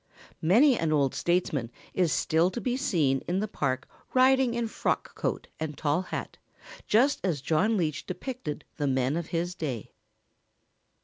Many 0.41 0.79
an 0.79 0.91
old 0.91 1.13
statesman 1.13 1.69
is 1.93 2.11
still 2.11 2.49
to 2.49 2.59
be 2.59 2.75
seen 2.75 3.21
in 3.27 3.39
the 3.39 3.47
Park 3.47 3.87
riding 4.15 4.55
in 4.55 4.67
frock 4.67 5.13
coat 5.13 5.45
and 5.59 5.77
tall 5.77 6.01
hat, 6.01 6.39
just 6.87 7.23
as 7.23 7.39
John 7.39 7.77
Leech 7.77 8.07
depicted 8.07 8.65
the 8.77 8.87
men 8.87 9.15
of 9.15 9.27
his 9.27 9.53
day. 9.53 9.91